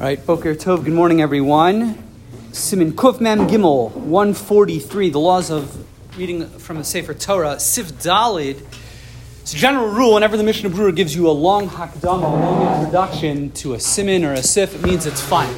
All 0.00 0.04
right, 0.04 0.24
Boker 0.24 0.54
Tov, 0.54 0.84
good 0.84 0.94
morning, 0.94 1.20
everyone. 1.20 2.00
Simin 2.52 2.92
Kuf 2.92 3.20
Mem 3.20 3.48
Gimel, 3.48 3.90
143, 3.90 5.10
the 5.10 5.18
laws 5.18 5.50
of 5.50 5.76
reading 6.16 6.46
from 6.46 6.78
the 6.78 6.84
Sefer 6.84 7.14
Torah, 7.14 7.58
Sif 7.58 7.86
Dalid. 7.94 8.64
It's 9.40 9.54
a 9.54 9.56
general 9.56 9.88
rule 9.88 10.14
whenever 10.14 10.36
the 10.36 10.44
Mishnah 10.44 10.70
Berurah 10.70 10.94
gives 10.94 11.16
you 11.16 11.28
a 11.28 11.32
long 11.34 11.68
hakdama, 11.68 12.22
a 12.22 12.28
long 12.28 12.78
introduction 12.78 13.50
to 13.54 13.74
a 13.74 13.80
simin 13.80 14.24
or 14.24 14.34
a 14.34 14.42
sif, 14.44 14.72
it 14.76 14.84
means 14.84 15.04
it's 15.04 15.20
fine. 15.20 15.52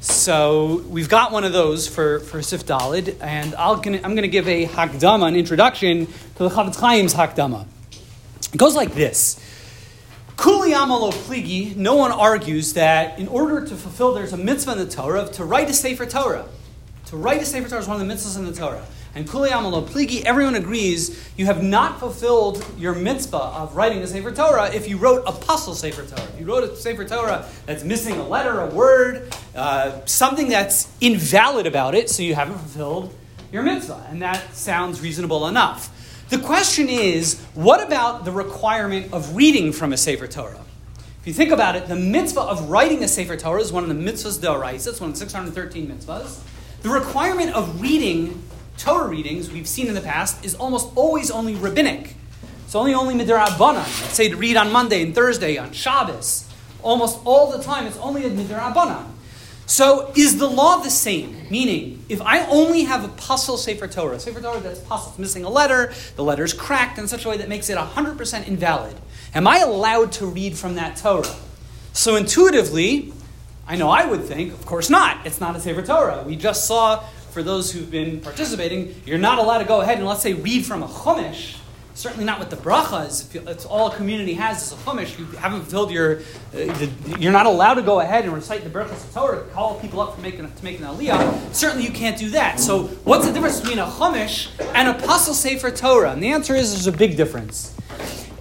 So 0.00 0.82
we've 0.88 1.08
got 1.08 1.30
one 1.30 1.44
of 1.44 1.52
those 1.52 1.86
for, 1.86 2.18
for 2.18 2.42
Sif 2.42 2.66
Dalid, 2.66 3.16
and 3.20 3.54
i 3.54 3.70
am 3.70 3.80
going 3.80 4.22
to 4.22 4.28
give 4.28 4.48
a 4.48 4.66
hakdama, 4.66 5.28
an 5.28 5.36
introduction 5.36 6.06
to 6.06 6.42
the 6.42 6.48
Chafetz 6.48 6.80
Chaim's 6.80 7.14
hakdama. 7.14 7.64
It 8.52 8.56
goes 8.56 8.74
like 8.74 8.94
this. 8.94 9.38
Kuli 10.36 10.72
amalo 10.72 11.12
pligi, 11.12 11.76
no 11.76 11.94
one 11.94 12.10
argues 12.10 12.72
that 12.74 13.18
in 13.18 13.28
order 13.28 13.60
to 13.60 13.76
fulfill, 13.76 14.14
there's 14.14 14.32
a 14.32 14.36
mitzvah 14.36 14.72
in 14.72 14.78
the 14.78 14.86
Torah 14.86 15.28
to 15.28 15.44
write 15.44 15.70
a 15.70 15.72
Sefer 15.72 16.06
Torah. 16.06 16.46
To 17.06 17.16
write 17.16 17.40
a 17.40 17.44
Sefer 17.44 17.68
Torah 17.68 17.80
is 17.80 17.88
one 17.88 18.00
of 18.00 18.06
the 18.06 18.12
mitzvahs 18.12 18.36
in 18.36 18.44
the 18.44 18.52
Torah. 18.52 18.84
And 19.14 19.28
kuli 19.28 19.50
amalo 19.50 19.86
pligi, 19.86 20.24
everyone 20.24 20.56
agrees 20.56 21.30
you 21.36 21.46
have 21.46 21.62
not 21.62 22.00
fulfilled 22.00 22.66
your 22.76 22.94
mitzvah 22.94 23.36
of 23.36 23.76
writing 23.76 24.02
a 24.02 24.08
Sefer 24.08 24.32
Torah 24.32 24.74
if 24.74 24.88
you 24.88 24.96
wrote 24.96 25.22
a 25.24 25.32
pasul 25.32 25.74
Sefer 25.74 26.04
Torah. 26.04 26.28
If 26.32 26.40
you 26.40 26.46
wrote 26.46 26.64
a 26.64 26.74
Sefer 26.74 27.04
Torah 27.04 27.48
that's 27.64 27.84
missing 27.84 28.16
a 28.16 28.26
letter, 28.26 28.60
a 28.60 28.66
word, 28.66 29.32
uh, 29.54 30.04
something 30.04 30.48
that's 30.48 30.88
invalid 31.00 31.66
about 31.66 31.94
it, 31.94 32.10
so 32.10 32.24
you 32.24 32.34
haven't 32.34 32.58
fulfilled 32.58 33.14
your 33.52 33.62
mitzvah. 33.62 34.04
And 34.10 34.20
that 34.22 34.52
sounds 34.52 35.00
reasonable 35.00 35.46
enough. 35.46 35.93
The 36.34 36.42
question 36.42 36.88
is, 36.88 37.40
what 37.54 37.80
about 37.80 38.24
the 38.24 38.32
requirement 38.32 39.12
of 39.12 39.36
reading 39.36 39.70
from 39.70 39.92
a 39.92 39.96
Sefer 39.96 40.26
Torah? 40.26 40.64
If 41.20 41.28
you 41.28 41.32
think 41.32 41.52
about 41.52 41.76
it, 41.76 41.86
the 41.86 41.94
mitzvah 41.94 42.40
of 42.40 42.68
writing 42.68 43.04
a 43.04 43.08
Sefer 43.08 43.36
Torah 43.36 43.60
is 43.60 43.70
one 43.70 43.88
of 43.88 43.88
the 43.88 43.94
mitzvahs 43.94 44.40
d'oraisa. 44.40 44.88
It's 44.88 45.00
one 45.00 45.10
of 45.10 45.14
the 45.14 45.20
613 45.20 45.86
mitzvahs. 45.86 46.40
The 46.82 46.88
requirement 46.88 47.54
of 47.54 47.80
reading 47.80 48.42
Torah 48.78 49.06
readings, 49.06 49.52
we've 49.52 49.68
seen 49.68 49.86
in 49.86 49.94
the 49.94 50.00
past, 50.00 50.44
is 50.44 50.56
almost 50.56 50.90
always 50.96 51.30
only 51.30 51.54
rabbinic. 51.54 52.16
It's 52.64 52.74
only 52.74 52.94
only 52.94 53.14
midrabanan. 53.14 53.76
Let's 53.76 54.14
say 54.14 54.28
to 54.28 54.36
read 54.36 54.56
on 54.56 54.72
Monday 54.72 55.02
and 55.02 55.14
Thursday, 55.14 55.56
on 55.56 55.70
Shabbos. 55.70 56.50
Almost 56.82 57.20
all 57.24 57.52
the 57.52 57.62
time, 57.62 57.86
it's 57.86 57.98
only 57.98 58.26
a 58.26 58.30
midrabanan. 58.30 59.06
So 59.66 60.12
is 60.14 60.38
the 60.38 60.48
law 60.48 60.78
the 60.78 60.90
same? 60.90 61.46
Meaning, 61.50 62.04
if 62.08 62.20
I 62.20 62.46
only 62.46 62.82
have 62.82 63.04
a 63.04 63.08
pasul 63.08 63.56
Sefer 63.56 63.88
Torah, 63.88 64.20
Sefer 64.20 64.40
Torah 64.40 64.60
that's 64.60 64.80
pasul, 64.80 65.10
it's 65.10 65.18
missing 65.18 65.44
a 65.44 65.48
letter, 65.48 65.92
the 66.16 66.24
letter's 66.24 66.52
cracked 66.52 66.98
in 66.98 67.08
such 67.08 67.24
a 67.24 67.28
way 67.28 67.38
that 67.38 67.48
makes 67.48 67.70
it 67.70 67.78
100% 67.78 68.46
invalid, 68.46 68.96
am 69.34 69.46
I 69.46 69.58
allowed 69.58 70.12
to 70.12 70.26
read 70.26 70.56
from 70.56 70.74
that 70.74 70.96
Torah? 70.96 71.34
So 71.92 72.16
intuitively, 72.16 73.12
I 73.66 73.76
know 73.76 73.88
I 73.88 74.04
would 74.04 74.24
think, 74.24 74.52
of 74.52 74.66
course 74.66 74.90
not. 74.90 75.26
It's 75.26 75.40
not 75.40 75.56
a 75.56 75.60
Sefer 75.60 75.82
Torah. 75.82 76.24
We 76.26 76.36
just 76.36 76.66
saw, 76.66 77.00
for 77.30 77.42
those 77.42 77.72
who've 77.72 77.90
been 77.90 78.20
participating, 78.20 78.94
you're 79.06 79.18
not 79.18 79.38
allowed 79.38 79.58
to 79.58 79.64
go 79.64 79.80
ahead 79.80 79.96
and 79.96 80.06
let's 80.06 80.22
say 80.22 80.34
read 80.34 80.66
from 80.66 80.82
a 80.82 80.88
Chumash 80.88 81.56
certainly 81.94 82.24
not 82.24 82.38
with 82.38 82.50
the 82.50 82.56
bracha 82.56 83.06
is. 83.06 83.34
It's 83.34 83.64
all 83.64 83.90
a 83.90 83.96
community 83.96 84.34
has 84.34 84.62
is 84.62 84.72
a 84.72 84.76
chumash. 84.76 85.18
You 85.18 85.24
haven't 85.38 85.62
fulfilled 85.62 85.90
your, 85.90 86.20
uh, 86.54 86.88
you're 87.18 87.32
not 87.32 87.46
allowed 87.46 87.74
to 87.74 87.82
go 87.82 88.00
ahead 88.00 88.24
and 88.24 88.34
recite 88.34 88.64
the 88.64 88.70
brachas 88.70 89.04
of 89.04 89.14
Torah, 89.14 89.44
to 89.44 89.50
call 89.52 89.78
people 89.80 90.00
up 90.00 90.14
for 90.14 90.20
making, 90.20 90.52
to 90.52 90.64
make 90.64 90.78
an 90.78 90.84
aliyah. 90.84 91.54
Certainly 91.54 91.84
you 91.84 91.92
can't 91.92 92.18
do 92.18 92.30
that. 92.30 92.60
So 92.60 92.88
what's 93.04 93.26
the 93.26 93.32
difference 93.32 93.60
between 93.60 93.78
a 93.78 93.86
chumash 93.86 94.48
and 94.74 94.88
a 94.88 94.94
pasul 94.94 95.34
sefer 95.34 95.70
Torah? 95.70 96.12
And 96.12 96.22
the 96.22 96.30
answer 96.30 96.54
is 96.54 96.72
there's 96.72 96.86
a 96.86 96.92
big 96.92 97.16
difference. 97.16 97.74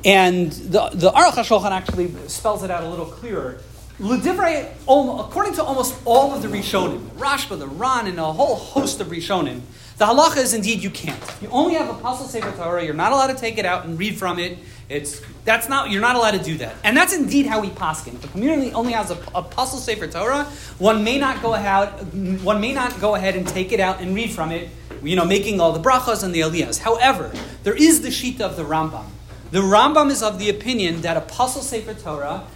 And 0.06 0.52
the, 0.52 0.90
the 0.90 1.12
Aruch 1.12 1.34
HaShulchan 1.34 1.72
actually 1.72 2.14
spells 2.28 2.64
it 2.64 2.72
out 2.72 2.84
a 2.84 2.90
little 2.90 3.06
clearer. 3.06 3.60
According 4.00 5.54
to 5.54 5.64
almost 5.64 5.96
all 6.04 6.34
of 6.34 6.42
the 6.42 6.48
Rishonim, 6.48 7.10
Rashba, 7.12 7.60
the 7.60 7.68
Ran, 7.68 8.08
and 8.08 8.20
a 8.20 8.34
whole 8.34 8.56
host 8.56 9.00
of 9.00 9.08
Rishonim, 9.08 9.62
the 9.98 10.06
halacha 10.06 10.38
is 10.38 10.56
indeed 10.56 10.82
you 10.82 10.90
can't. 10.90 11.22
You 11.42 11.50
only 11.50 11.76
have 11.76 11.88
a 11.88 11.94
pasul 12.02 12.26
sefer 12.26 12.52
Torah. 12.58 12.84
You're 12.84 12.96
not 12.96 13.12
allowed 13.12 13.28
to 13.28 13.36
take 13.36 13.60
it 13.60 13.66
out 13.66 13.86
and 13.86 14.00
read 14.00 14.18
from 14.18 14.40
it. 14.40 14.58
It's 14.90 15.22
that's 15.46 15.70
not 15.70 15.92
you're 15.92 16.02
not 16.02 16.16
allowed 16.16 16.32
to 16.32 16.44
do 16.44 16.58
that, 16.58 16.76
and 16.84 16.98
that's 16.98 17.14
indeed 17.14 17.46
how 17.46 17.62
we 17.62 17.70
paskin. 17.70 18.20
The 18.20 18.28
community 18.30 18.74
only 18.74 18.94
has 18.94 19.12
a, 19.12 19.18
a 19.36 19.44
pasul 19.44 19.78
sefer 19.78 20.08
Torah, 20.08 20.46
one 20.80 21.04
may 21.04 21.20
not 21.20 21.44
go 21.44 21.54
ahead 21.54 22.44
one 22.44 22.60
may 22.60 22.74
not 22.74 23.00
go 23.00 23.14
ahead 23.14 23.36
and 23.36 23.48
take 23.48 23.72
it 23.72 23.80
out 23.80 24.02
and 24.02 24.16
read 24.16 24.32
from 24.32 24.52
it. 24.52 24.70
You 25.04 25.16
know, 25.16 25.26
making 25.26 25.60
all 25.60 25.72
the 25.72 25.80
brachas 25.80 26.24
and 26.24 26.34
the 26.34 26.40
aliyahs. 26.40 26.80
However, 26.80 27.32
there 27.64 27.76
is 27.76 28.02
the 28.02 28.08
shita 28.08 28.42
of 28.42 28.56
the 28.56 28.64
Rambam. 28.64 29.06
The 29.52 29.60
Rambam 29.60 30.10
is 30.10 30.24
of 30.24 30.40
the 30.40 30.50
opinion 30.50 31.02
that 31.02 31.16
a 31.16 31.22
pasul 31.22 31.62
sefer 31.62 31.94
Torah 31.94 32.48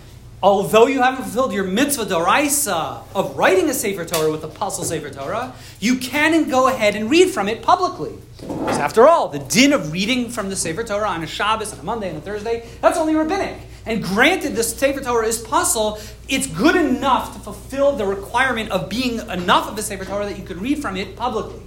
although 0.42 0.86
you 0.86 1.02
haven't 1.02 1.24
fulfilled 1.24 1.52
your 1.52 1.64
mitzvah 1.64 2.06
doraisa 2.06 3.04
of 3.16 3.36
writing 3.38 3.70
a 3.70 3.74
Sefer 3.74 4.06
Torah 4.06 4.32
with 4.32 4.42
the 4.42 4.48
a 4.48 4.52
pasul 4.52 4.84
Sefer 4.84 5.10
Torah, 5.10 5.54
you 5.80 5.98
can 5.98 6.50
go 6.50 6.68
ahead 6.68 6.96
and 6.96 7.10
read 7.10 7.30
from 7.30 7.48
it 7.48 7.62
publicly. 7.62 8.14
Because 8.40 8.78
after 8.78 9.08
all, 9.08 9.30
the 9.30 9.40
din 9.40 9.74
of 9.74 9.92
reading 9.92 10.30
from 10.30 10.50
the 10.50 10.56
Sefer 10.56 10.84
Torah 10.84 11.10
on 11.10 11.24
a 11.24 11.28
Shabbos, 11.28 11.74
on 11.74 11.80
a 11.80 11.84
Monday, 11.84 12.10
and 12.10 12.18
a 12.20 12.22
Thursday, 12.22 12.68
that's 12.82 12.98
only 12.98 13.16
rabbinic. 13.16 13.58
And 13.86 14.04
granted, 14.04 14.56
the 14.56 14.64
Sefer 14.64 15.02
Torah 15.02 15.26
is 15.26 15.40
pasul, 15.40 16.00
it's 16.30 16.46
good 16.46 16.76
enough 16.76 17.34
to 17.34 17.40
fulfill 17.40 17.96
the 17.96 18.06
requirement 18.06 18.70
of 18.70 18.90
being 18.90 19.20
enough 19.30 19.68
of 19.68 19.78
a 19.78 19.82
Sefer 19.82 20.06
Torah 20.06 20.26
that 20.26 20.38
you 20.38 20.44
could 20.44 20.62
read 20.62 20.82
from 20.82 20.98
it 20.98 21.16
publicly. 21.16 21.62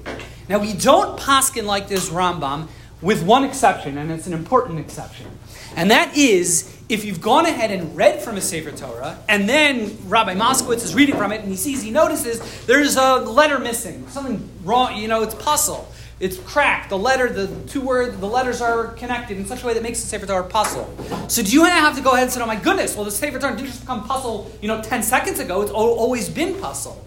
Now, 0.49 0.59
we 0.59 0.75
don't 0.75 1.19
paskin 1.19 1.65
like 1.65 1.89
this 1.89 2.11
Rambam, 2.11 2.69
with 3.03 3.25
one 3.25 3.45
exception, 3.45 3.99
and 3.99 4.13
it's 4.13 4.27
an 4.27 4.33
important 4.33 4.79
exception. 4.79 5.27
And 5.75 5.91
that 5.91 6.17
is 6.17 6.80
if 6.91 7.05
you've 7.05 7.21
gone 7.21 7.47
ahead 7.47 7.71
and 7.71 7.97
read 7.97 8.21
from 8.21 8.37
a 8.37 8.41
Sefer 8.41 8.73
Torah, 8.73 9.17
and 9.29 9.49
then 9.49 9.97
Rabbi 10.07 10.35
Moskowitz 10.35 10.85
is 10.85 10.93
reading 10.93 11.17
from 11.17 11.31
it, 11.31 11.41
and 11.41 11.49
he 11.49 11.57
sees, 11.57 11.83
he 11.83 11.93
notices 11.93 12.67
there's 12.67 12.97
a 12.97 13.19
letter 13.19 13.61
missing, 13.61 14.09
something 14.09 14.49
wrong, 14.65 14.97
you 14.97 15.07
know, 15.07 15.23
it's 15.23 15.35
pasul. 15.37 15.87
It's 16.19 16.37
cracked. 16.37 16.91
The 16.91 16.99
letter, 16.99 17.33
the 17.33 17.47
two 17.67 17.81
words, 17.81 18.19
the 18.19 18.27
letters 18.27 18.61
are 18.61 18.89
connected 18.89 19.39
in 19.39 19.47
such 19.47 19.63
a 19.63 19.67
way 19.67 19.73
that 19.73 19.83
makes 19.83 20.01
the 20.03 20.07
Sefer 20.07 20.27
Torah 20.27 20.47
pasul. 20.47 20.87
So 21.31 21.43
do 21.43 21.51
you 21.51 21.65
have 21.65 21.97
to 21.97 22.03
go 22.03 22.11
ahead 22.11 22.25
and 22.25 22.33
say, 22.33 22.43
oh 22.43 22.47
my 22.47 22.57
goodness, 22.57 22.95
well 22.95 23.05
the 23.05 23.11
Sefer 23.11 23.39
Torah 23.39 23.57
didn't 23.57 23.69
just 23.69 23.81
become 23.83 24.07
pasul, 24.07 24.51
you 24.61 24.69
know, 24.69 24.83
10 24.83 25.03
seconds 25.03 25.39
ago, 25.39 25.63
it's 25.63 25.71
always 25.71 26.29
been 26.29 26.61
pasul. 26.61 27.03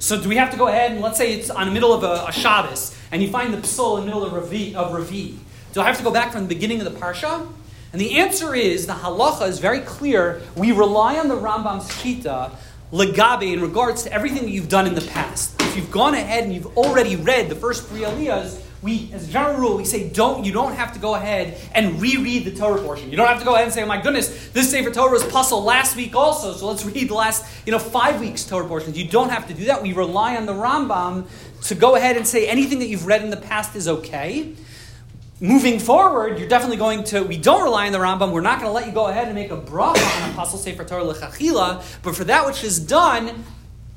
So 0.00 0.20
do 0.20 0.28
we 0.28 0.36
have 0.36 0.50
to 0.50 0.58
go 0.58 0.66
ahead 0.66 0.90
and 0.90 1.00
let's 1.00 1.16
say 1.16 1.32
it's 1.32 1.48
on 1.48 1.66
the 1.68 1.72
middle 1.72 1.92
of 1.92 2.02
a, 2.02 2.26
a 2.26 2.32
Shabbos, 2.32 2.94
and 3.12 3.22
you 3.22 3.30
find 3.30 3.54
the 3.54 3.58
psul 3.58 3.98
in 3.98 4.00
the 4.00 4.06
middle 4.06 4.24
of 4.24 4.32
Ravi, 4.32 4.74
of 4.74 4.92
Ravi. 4.92 5.38
Do 5.72 5.80
I 5.80 5.84
have 5.84 5.96
to 5.98 6.04
go 6.04 6.10
back 6.10 6.32
from 6.32 6.42
the 6.42 6.48
beginning 6.48 6.80
of 6.80 6.92
the 6.92 6.98
Parsha? 6.98 7.46
And 7.92 8.00
the 8.00 8.18
answer 8.18 8.54
is 8.54 8.86
the 8.86 8.94
halacha 8.94 9.48
is 9.48 9.58
very 9.58 9.80
clear. 9.80 10.40
We 10.56 10.72
rely 10.72 11.18
on 11.18 11.28
the 11.28 11.36
Rambam's 11.36 11.88
shita 11.90 12.50
legabe 12.90 13.52
in 13.52 13.60
regards 13.60 14.04
to 14.04 14.12
everything 14.12 14.44
that 14.44 14.50
you've 14.50 14.70
done 14.70 14.86
in 14.86 14.94
the 14.94 15.02
past. 15.02 15.60
If 15.60 15.76
you've 15.76 15.90
gone 15.90 16.14
ahead 16.14 16.44
and 16.44 16.54
you've 16.54 16.78
already 16.78 17.16
read 17.16 17.50
the 17.50 17.54
first 17.54 17.88
three 17.88 18.00
aliyahs, 18.00 18.60
we, 18.80 19.10
as 19.12 19.28
a 19.28 19.32
general 19.32 19.58
rule, 19.58 19.76
we 19.76 19.84
say 19.84 20.08
don't. 20.08 20.44
You 20.44 20.52
don't 20.52 20.74
have 20.74 20.94
to 20.94 20.98
go 20.98 21.14
ahead 21.14 21.56
and 21.72 22.00
reread 22.00 22.44
the 22.46 22.50
Torah 22.50 22.82
portion. 22.82 23.10
You 23.10 23.16
don't 23.16 23.28
have 23.28 23.38
to 23.38 23.44
go 23.44 23.54
ahead 23.54 23.66
and 23.66 23.72
say, 23.72 23.82
"Oh 23.84 23.86
my 23.86 24.00
goodness, 24.00 24.48
this 24.48 24.70
Sefer 24.70 24.90
Torah 24.90 25.12
was 25.12 25.24
pasul 25.24 25.62
last 25.62 25.94
week 25.94 26.16
also, 26.16 26.52
so 26.52 26.66
let's 26.66 26.84
read 26.84 27.08
the 27.08 27.14
last, 27.14 27.44
you 27.64 27.70
know, 27.70 27.78
five 27.78 28.18
weeks 28.18 28.44
Torah 28.44 28.66
portions." 28.66 28.98
You 28.98 29.08
don't 29.08 29.28
have 29.28 29.46
to 29.48 29.54
do 29.54 29.66
that. 29.66 29.82
We 29.82 29.92
rely 29.92 30.34
on 30.36 30.46
the 30.46 30.52
Rambam 30.52 31.26
to 31.62 31.74
go 31.76 31.94
ahead 31.94 32.16
and 32.16 32.26
say 32.26 32.48
anything 32.48 32.80
that 32.80 32.88
you've 32.88 33.06
read 33.06 33.22
in 33.22 33.30
the 33.30 33.36
past 33.36 33.76
is 33.76 33.86
okay 33.86 34.52
moving 35.42 35.80
forward, 35.80 36.38
you're 36.38 36.48
definitely 36.48 36.76
going 36.76 37.02
to, 37.02 37.20
we 37.20 37.36
don't 37.36 37.64
rely 37.64 37.86
on 37.86 37.92
the 37.92 37.98
Rambam, 37.98 38.30
we're 38.30 38.40
not 38.40 38.60
going 38.60 38.68
to 38.68 38.72
let 38.72 38.86
you 38.86 38.92
go 38.92 39.08
ahead 39.08 39.26
and 39.26 39.34
make 39.34 39.50
a 39.50 39.56
bracha 39.56 40.22
on 40.22 40.30
a 40.30 40.32
pasul 40.34 40.56
Sefer 40.56 40.84
Torah 40.84 41.02
lechachila, 41.02 41.84
but 42.02 42.14
for 42.14 42.22
that 42.24 42.46
which 42.46 42.62
is 42.62 42.78
done, 42.78 43.44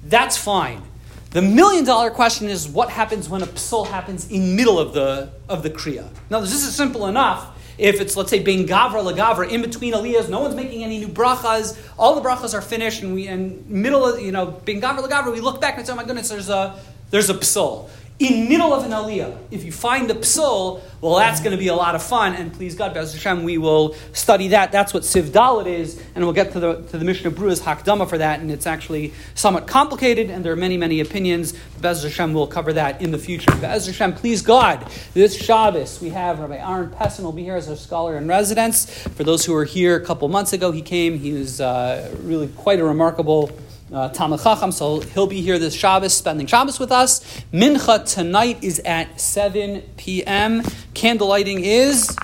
that's 0.03 0.35
fine. 0.35 0.81
The 1.29 1.43
million 1.43 1.85
dollar 1.85 2.09
question 2.09 2.49
is 2.49 2.67
what 2.67 2.89
happens 2.89 3.29
when 3.29 3.43
a 3.43 3.45
psul 3.45 3.85
happens 3.85 4.31
in 4.31 4.55
middle 4.55 4.79
of 4.79 4.93
the, 4.93 5.29
of 5.47 5.61
the 5.61 5.69
kriya? 5.69 6.09
Now, 6.31 6.39
this 6.39 6.51
is 6.51 6.75
simple 6.75 7.05
enough. 7.05 7.51
If 7.77 8.01
it's, 8.01 8.15
let's 8.15 8.31
say, 8.31 8.41
ben 8.41 8.65
gavra 8.65 9.03
legavra, 9.03 9.47
in 9.47 9.61
between 9.61 9.93
aliyahs, 9.93 10.29
no 10.29 10.39
one's 10.39 10.55
making 10.55 10.83
any 10.83 10.97
new 10.97 11.09
brachas, 11.09 11.77
all 11.99 12.19
the 12.19 12.27
brachas 12.27 12.55
are 12.55 12.61
finished, 12.61 13.03
and 13.03 13.13
we, 13.13 13.27
and 13.27 13.69
middle 13.69 14.03
of, 14.03 14.19
you 14.19 14.31
know, 14.31 14.47
ben 14.47 14.81
gavra 14.81 15.07
legavra, 15.07 15.31
we 15.31 15.41
look 15.41 15.61
back 15.61 15.77
and 15.77 15.85
say, 15.85 15.93
oh 15.93 15.95
my 15.95 16.05
goodness, 16.05 16.29
there's 16.29 16.49
a, 16.49 16.79
there's 17.11 17.29
a 17.29 17.35
psul 17.35 17.89
in 18.17 18.47
middle 18.47 18.73
of 18.73 18.85
an 18.85 18.91
aliyah. 18.91 19.37
If 19.51 19.65
you 19.65 19.73
find 19.73 20.09
the 20.09 20.15
psul, 20.15 20.81
well, 21.01 21.15
that's 21.15 21.41
going 21.41 21.51
to 21.51 21.57
be 21.57 21.67
a 21.67 21.75
lot 21.75 21.95
of 21.95 22.01
fun. 22.01 22.33
And 22.33 22.53
please 22.53 22.73
God, 22.73 22.93
Bez 22.93 23.13
Hashem, 23.13 23.43
we 23.43 23.57
will 23.57 23.93
study 24.13 24.49
that. 24.49 24.71
That's 24.71 24.93
what 24.93 25.03
Siv 25.03 25.23
Dalit 25.23 25.67
is, 25.67 26.01
and 26.15 26.23
we'll 26.23 26.33
get 26.33 26.53
to 26.53 26.59
the 26.59 26.81
to 26.83 26.97
the 26.97 27.03
Mishnah 27.03 27.31
Berurah's 27.31 27.61
Hakdama 27.61 28.07
for 28.07 28.17
that. 28.17 28.39
And 28.39 28.49
it's 28.49 28.65
actually 28.65 29.13
somewhat 29.33 29.67
complicated, 29.67 30.29
and 30.29 30.45
there 30.45 30.53
are 30.53 30.57
many 30.57 30.77
many 30.77 31.01
opinions. 31.01 31.53
Bez 31.81 32.03
Hashem 32.03 32.33
will 32.33 32.47
cover 32.47 32.71
that 32.73 33.01
in 33.01 33.11
the 33.11 33.17
future. 33.17 33.51
Bez 33.57 33.87
Hashem, 33.87 34.13
please 34.13 34.41
God, 34.41 34.89
this 35.13 35.35
Shabbos 35.35 35.99
we 35.99 36.09
have 36.09 36.39
Rabbi 36.39 36.55
Aaron 36.55 36.89
Pessin 36.89 37.23
will 37.23 37.33
be 37.33 37.43
here 37.43 37.55
as 37.57 37.67
our 37.67 37.75
scholar 37.75 38.17
in 38.17 38.27
residence. 38.27 38.89
For 39.09 39.25
those 39.25 39.45
who 39.45 39.53
were 39.53 39.65
here 39.65 39.97
a 39.97 40.05
couple 40.05 40.27
months 40.29 40.53
ago, 40.53 40.71
he 40.71 40.81
came. 40.81 41.19
He 41.19 41.33
was 41.33 41.59
uh, 41.59 42.15
really 42.21 42.47
quite 42.47 42.79
a 42.79 42.85
remarkable 42.85 43.51
uh, 43.93 44.09
Chacham, 44.09 44.71
so 44.71 45.01
he'll 45.01 45.27
be 45.27 45.41
here 45.41 45.59
this 45.59 45.73
Shabbos, 45.73 46.13
spending 46.13 46.47
Shabbos 46.47 46.79
with 46.79 46.91
us. 46.91 47.19
Mincha 47.53 48.11
tonight 48.11 48.63
is 48.63 48.79
at 48.79 49.19
7 49.19 49.81
p.m. 49.97 50.63
Candle 50.93 51.27
lighting 51.27 51.63
is, 51.63 52.15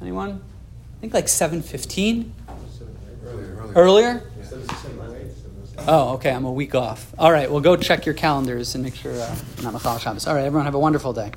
anyone? 0.00 0.40
I 0.96 1.00
think 1.00 1.14
like 1.14 1.26
7.15? 1.26 2.30
Earlier? 3.24 3.72
Earlier? 3.74 4.22
Oh, 5.88 6.14
okay. 6.14 6.30
I'm 6.30 6.44
a 6.44 6.52
week 6.52 6.74
off. 6.74 7.14
All 7.18 7.30
right. 7.30 7.50
Well, 7.50 7.60
go 7.60 7.76
check 7.76 8.06
your 8.06 8.14
calendars 8.14 8.74
and 8.74 8.82
make 8.82 8.94
sure 8.94 9.12
uh, 9.12 9.36
not 9.62 9.72
Machal 9.72 9.98
Shabbos. 9.98 10.26
All 10.26 10.34
right. 10.34 10.44
Everyone 10.44 10.64
have 10.64 10.74
a 10.74 10.78
wonderful 10.78 11.12
day. 11.12 11.30